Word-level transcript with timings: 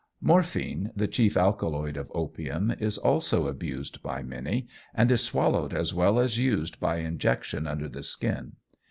Morphine, 0.19 0.91
the 0.95 1.07
chief 1.07 1.37
alkaloid 1.37 1.95
of 1.95 2.11
opium, 2.15 2.71
is 2.79 2.97
also 2.97 3.45
abused 3.45 4.01
by 4.01 4.23
many, 4.23 4.67
and 4.95 5.11
is 5.11 5.21
swallowed 5.21 5.75
as 5.75 5.93
well 5.93 6.19
as 6.19 6.39
used 6.39 6.79
by 6.79 6.97
injection 6.97 7.67
under 7.67 7.87
the 7.87 8.01
skin. 8.01 8.53